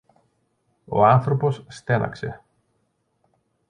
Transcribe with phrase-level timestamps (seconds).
[0.85, 2.43] Ο άνθρωπος στέναξε.